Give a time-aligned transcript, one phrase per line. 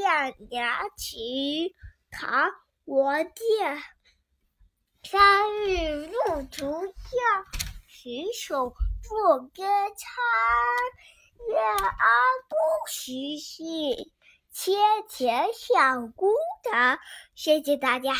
[0.02, 1.18] 《凉牙曲》
[2.10, 2.48] 唐·
[2.86, 3.82] 王建，
[5.02, 7.44] 三日露竹下，
[7.86, 10.24] 洗手作羹汤。
[11.50, 12.08] 愿安
[12.48, 12.56] 不
[12.90, 14.10] 徐睡，
[14.50, 16.32] 千浅小孤
[16.62, 16.98] 塘。
[17.34, 18.14] 谢谢大家。